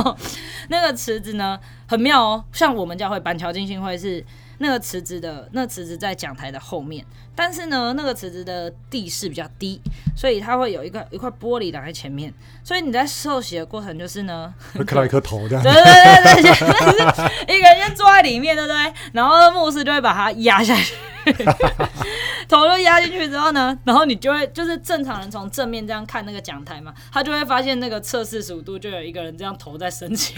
[0.70, 4.24] 那个池子呢很妙哦，像我们教会板桥浸信会是。
[4.64, 9.82] 那个池子的那个池子在讲台的后面，但是呢，那个池子的地势比较低，
[10.16, 18.94] 所以它会有一个一块玻璃挡在前面，所以你在受洗的过程就是呢，会看到一颗头这样，对对对对，就是一个人先坐在里面，对不对？
[19.12, 20.96] 然后牧师就会把它压下去。
[22.48, 30.36] 头都压进去之后呢，然后你就会就是正常人从正面这样看那个讲台嘛，他就会发现那个侧四十五度就有一个人这样头在升起。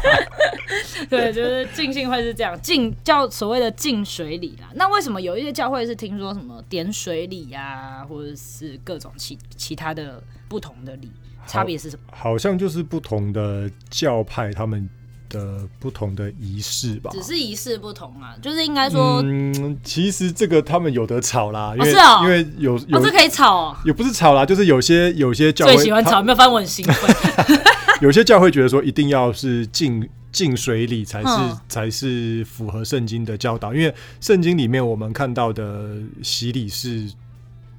[1.08, 4.68] 对，就是浸信会是这样，浸叫所谓的浸水礼啦。
[4.74, 11.10] 那为什么有一些教会是听说什么点水礼呀、啊，或者是各种其其他的不同的礼，
[11.46, 12.02] 差别是什么？
[12.12, 14.88] 好像就是不同的教派他们。
[15.34, 27.16] 的不同的仪式吧，只是仪式不同啊，就是应该说，嗯，其实这个他们有的吵啦，因为、哦哦、因为有有、哦、这可以吵、哦，也不是吵啦，就是有些有些教会最喜欢吵，没有翻文兴奋，
[28.00, 37.10] 有些教会觉得说一定要是浸浸水里才是、嗯、才是符合圣经的教导，因为圣经里面我们看到的洗礼是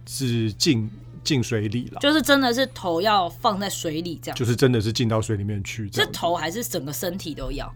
[0.05, 0.89] 是浸。
[1.25, 5.91] 浸水里了，就是真的是头要放在水里这样，就是真的是进到水里面去。
[5.91, 7.69] 是头还是整个身体都要？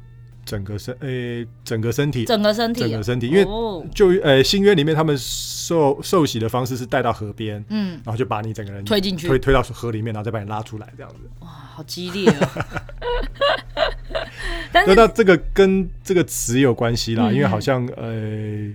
[0.46, 3.28] 整个身诶、欸，整个身体，整个身体，整个身体。
[3.28, 3.44] 因为
[3.94, 11.18] 就呃、欸、新约里面他们受受洗的方式是带到河边，嗯，然后就把你整个人推进去，推推到河里面，然后再把你拉出来这样子。
[11.42, 12.50] 哇，好激烈啊！
[14.72, 18.72] 但是那这个跟这个词有关系啦、嗯，因为好像呃。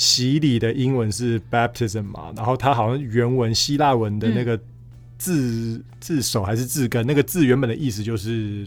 [0.00, 4.58] 洗礼的英文是 baptism 嘛，然后它好像原文希腊文的那个
[5.18, 5.34] 字、
[5.76, 8.66] 嗯、字首还是字根，那个字原本的意思就是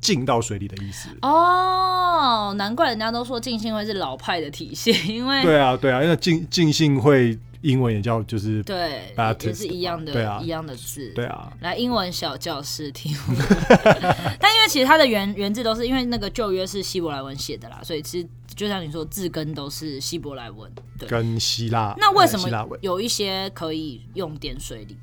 [0.00, 1.10] 浸到水里的意思。
[1.20, 11.52] 哦，难怪人家都说浸信会是老派的体现，因为对啊对啊，因为浸浸信会英文也叫就是对，也是一样的，对啊，一样的字，对啊。
[11.60, 13.14] 来，英文小教室听，
[14.40, 18.28] 但因为其实它的原原字都是因为那个旧约是希伯来文写的啦，所以其实。
[18.56, 20.68] 就像你说，字根都是希伯来文，
[20.98, 21.94] 对，跟希腊。
[21.96, 22.48] 那为什么
[22.80, 24.98] 有一些可以用点水礼？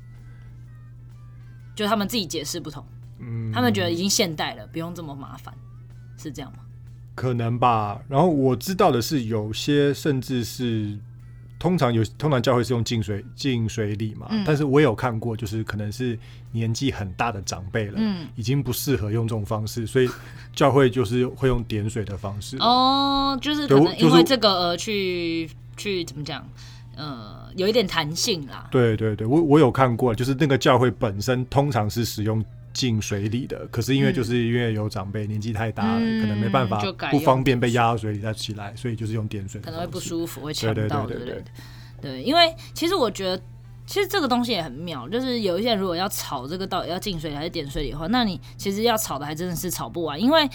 [1.74, 2.84] 就他们自己解释不同，
[3.18, 5.54] 嗯，他们觉得已经现代了，不用这么麻烦，
[6.18, 6.58] 是这样吗？
[7.14, 8.02] 可能吧。
[8.10, 10.98] 然后我知道的是，有些甚至是。
[11.58, 16.18] 通常有，通常教会是用净水净水礼嘛、嗯，但是我有看过，就是可能是
[16.52, 20.08] 年纪很大的长辈了、嗯，已经不适合用这种方式，所以
[20.54, 22.56] 教会就是会用点水的方式。
[22.58, 26.46] 哦，就是可能因为这个而去、就是、去怎么讲，
[26.94, 28.68] 呃，有一点弹性啦。
[28.70, 32.44] 对对对，我我有看过，就是那个教会本身通常是使用。
[32.76, 41.42] 浸水里的，可是因为就是因为有长辈、嗯、年纪太大了、嗯，可能没办法，不方便被压到水里再起来，所以就是用点水，可能会不舒服，会呛到，对，
[42.02, 43.42] 对，因为其实我觉得，
[43.86, 50.46] 其实这个东西也很妙，就是有一些人如果要炒这个到底要进水还是点水里的话，那你其实要炒的还真的是炒不完，因为。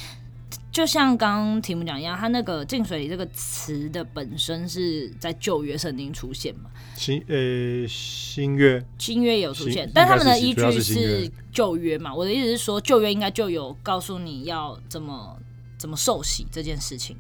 [0.72, 6.70] 就像刚刚题目讲一样，它那个“浸水里”这个词的本身是在旧约圣经出现嘛？
[6.96, 12.14] 新呃新约新约有出现，但他们的依据是旧约嘛？
[12.16, 15.38] 我的意思是说，旧约应该就有告诉你要怎么
[15.78, 17.18] 怎么受洗这件事情。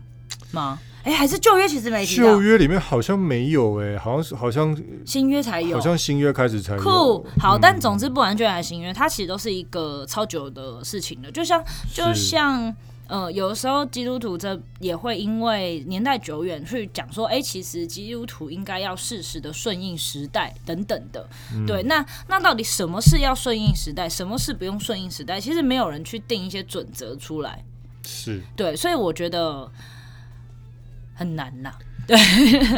[0.51, 0.79] 吗？
[1.03, 2.05] 哎，还是旧约其实没。
[2.05, 6.81] 旧约里面好像没有哎，好像是好像新约才有，好像新约开始才有。
[6.81, 11.61] 酷，好，但总之不管旧约还是新约，它其实都是一个超久的事情了，就像
[11.93, 12.73] 就像。
[13.11, 21.27] 呃，有的时候基督徒这也会因为年代久远去讲说，哎、欸，其实基督徒应该要适时的顺应时代等等的。
[21.53, 25.41] 嗯、对，那那到底什么事要顺应时代，什么事不用顺应时代？
[25.41, 27.61] 其实没有人去定一些准则出来。
[28.05, 29.69] 是，对，所以我觉得
[31.13, 31.73] 很难呐。
[32.07, 32.17] 对，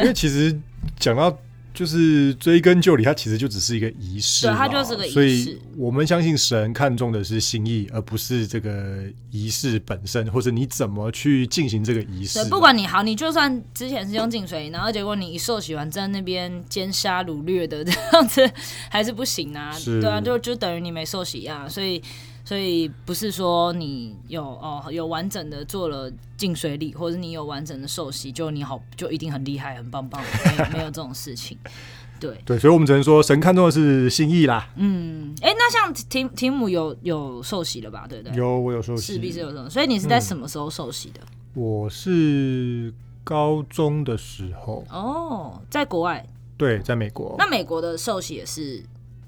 [0.00, 0.60] 为其实
[0.98, 1.38] 讲到。
[1.74, 5.12] 就是追根究底，它其实就只是一个仪式，对，它就是个仪式。
[5.12, 9.02] 所以我们相信神看重的是心意，而不是这个
[9.32, 12.38] 仪式本身，或者你怎么去进行这个仪式。
[12.38, 18.48] 对，不管你好，你就算之前是用净水，然后结果你一受洗完在那边奸杀掳掠的这样子，
[18.88, 19.76] 还是不行啊。
[19.84, 22.00] 对啊，就就等于你没受洗一样，所以。
[22.44, 31.56] 所以不是说你有哦有完整的做了进水礼，或者你有完整的受洗，就你好就一定很厉害很棒棒，没有没有这种事情。
[32.20, 34.70] 对对，所以我们只能说神看重的是心意啦。
[34.76, 38.06] 嗯，哎、欸，那像提提姆有有受洗了吧？
[38.08, 38.36] 对不对？
[38.36, 39.68] 有，我有受洗，势必是有这种。
[39.68, 41.20] 所以你是在什么时候受洗的？
[41.22, 44.84] 嗯、我是高中的时候。
[44.90, 46.24] 哦，在国外？
[46.56, 47.34] 对，在美国。
[47.36, 48.82] 那美国的受洗也是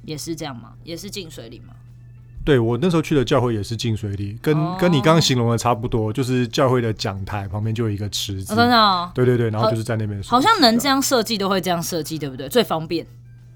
[0.04, 0.74] 也是这样吗？
[0.84, 1.74] 也是进水礼吗？
[2.46, 12.48] 对，我那时候去的教会也是进水里，跟、哦、跟你刚刚形容的差不多，就是教会的讲台旁边就有一个池子，哦、真的、哦，对对对，然后就是在那边，好像能这样设计都会这样设计，对不对？
[12.48, 13.04] 最方便。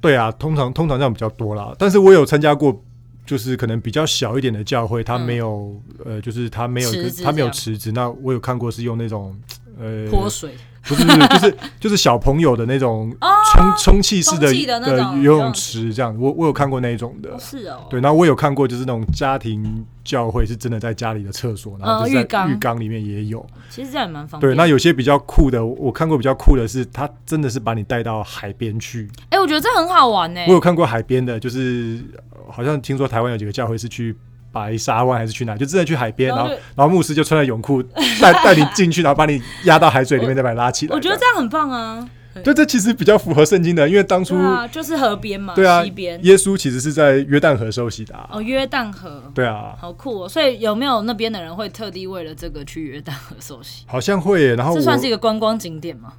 [0.01, 2.82] 对啊，通常通常这样比较多啦，但是我有参加过，
[3.24, 6.91] 就是可能比较小一点的教会，他没有、嗯、呃，就是他没有
[7.22, 9.38] 它没有池子，那我有看过是用那种
[9.78, 10.57] 呃泼水。
[10.83, 13.14] 不是不是，就是 就是小朋友的那种
[13.53, 14.49] 充充气式的
[14.81, 16.16] 的游泳池，这样。
[16.18, 17.87] 我我有看过那一种的，是哦。
[17.91, 23.45] 对，然后我有看过，就是那种家庭教会是真的在家里的厕所，然后就是在浴缸里面也有。
[23.68, 24.53] 其实这样也蛮方便。
[24.53, 29.09] 对，那有些比较酷的，我看过比较酷的是，他真的是把你带到海边去。
[29.28, 30.41] 哎，我觉得这很好玩呢。
[30.49, 32.01] 我有看过海边的，就是
[32.49, 34.16] 好像听说台湾有几个教会是去。
[34.53, 35.57] 白沙湾还是去哪？
[35.57, 37.82] 就直接去海边，然后然后牧师就穿着泳裤
[38.20, 40.94] 带 带你进去，然后把你压到海水里面，再把你拉起来。
[40.94, 42.09] 我觉得这样很棒啊！
[42.44, 44.36] 对，这其实比较符合圣经的，因为当初
[44.70, 46.18] 就是河边嘛，对啊，西边。
[46.24, 48.14] 耶稣其实是在约旦河受洗的。
[48.30, 50.28] 哦，约旦河，对啊，好酷哦！
[50.28, 53.82] 所以有没有那边的人会特地为了这个去约旦河受洗？
[53.88, 54.55] 好像会耶。
[54.55, 56.12] 然后这算是一个观光景点吗？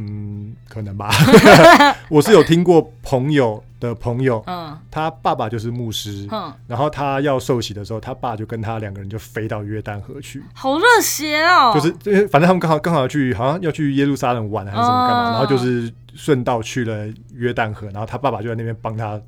[0.00, 1.10] 嗯，可能吧。
[2.08, 11.72] 我是有听过朋友的朋友，嗯，他爸爸就是牧师，嗯，然后他要受洗的时候，他爸就跟他两个人就飞到约旦河去，好热血哦！
[11.74, 19.20] 就是反正他们刚好刚好要去，好像要去耶路撒冷玩还是什么干嘛，嗯，然后就是顺道去了约旦河，然后他爸爸就在那边帮他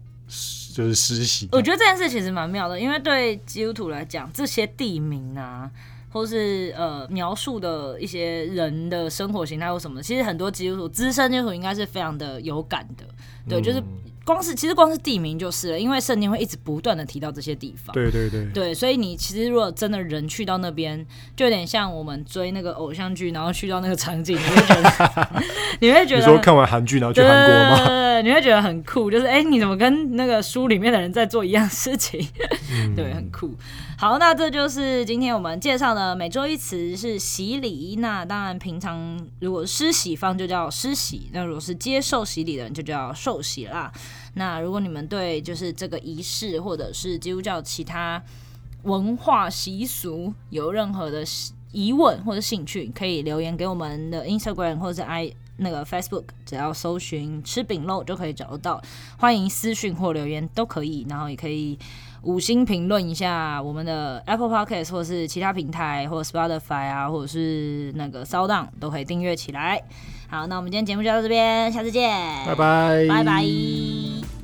[0.72, 1.48] 就是施洗。
[1.50, 5.68] 我觉得这件事其实蛮妙的，因为对基督徒来讲，这些地名啊。
[6.12, 13.04] 或是呃描述的一些人的生活形态或什么，其实很多基督徒资深基督徒应该是非常的有感的，
[13.48, 13.82] 对，嗯、就是
[14.24, 21.04] 光是其实光是地名就是了，因为圣经会一直不断的提到这些地方，对对对，对，所以你其实如果真的人去到那边，
[21.34, 25.42] 就有点像我们追那个偶像剧，然后去到那个场景，你会觉得
[25.80, 27.86] 你会觉得，你说看完韩剧然后去韩国吗？
[27.86, 32.24] 对，你会觉得很酷，就是哎、欸，你怎么跟那个书里面的人在做一样事情？
[32.72, 33.54] 嗯、对，很酷。
[33.96, 37.96] 好，那这就是今天我们介绍的每周一词是洗礼。
[37.98, 43.92] 那当然，平常如果施洗方就叫施洗，那如果是接受洗礼的人就叫受洗啦。
[44.34, 48.22] 那如果你们对就是这个仪式或者是基督教其他
[48.82, 51.24] 文化习俗有任何的
[51.72, 58.82] 疑问或者兴趣，可以留言给我们的 Instagram 或者是 i 那个 Facebook，只要搜寻吃饼肉就可以找得到。
[59.18, 61.78] 欢迎私讯或留言都可以，然后也可以。
[62.22, 69.82] 五星评论一下我们的 Apple Podcast 或是其他平台，或者 Spotify 啊，或者是那个 s o u n 都可以订阅起来。
[70.30, 72.08] 好，那我们今天节目就到这边，下次见，
[72.46, 74.39] 拜拜，拜拜。